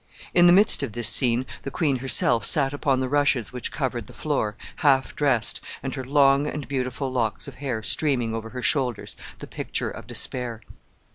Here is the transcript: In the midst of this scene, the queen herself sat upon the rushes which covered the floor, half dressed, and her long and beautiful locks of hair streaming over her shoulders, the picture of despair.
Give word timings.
In 0.33 0.47
the 0.47 0.51
midst 0.51 0.81
of 0.81 0.93
this 0.93 1.07
scene, 1.07 1.45
the 1.61 1.69
queen 1.69 1.97
herself 1.97 2.43
sat 2.43 2.73
upon 2.73 3.01
the 3.01 3.07
rushes 3.07 3.53
which 3.53 3.71
covered 3.71 4.07
the 4.07 4.13
floor, 4.15 4.57
half 4.77 5.15
dressed, 5.15 5.61
and 5.83 5.93
her 5.93 6.03
long 6.03 6.47
and 6.47 6.67
beautiful 6.67 7.11
locks 7.11 7.47
of 7.47 7.53
hair 7.61 7.83
streaming 7.83 8.33
over 8.33 8.49
her 8.49 8.63
shoulders, 8.63 9.15
the 9.37 9.45
picture 9.45 9.91
of 9.91 10.07
despair. 10.07 10.61